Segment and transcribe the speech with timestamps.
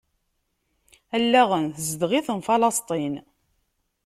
[1.15, 3.13] Allaɣen tezdeɣ-iten Falesṭin.